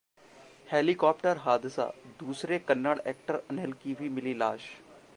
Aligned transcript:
helicopter 0.67 1.37
हादसा: 1.37 1.85
दूसरे 2.19 2.59
Kannada 2.59 2.97
actor 3.07 3.41
Anil 3.49 3.73
की 3.83 3.93
भी 3.93 4.09
मिली 4.09 4.33
लाश 4.33 4.69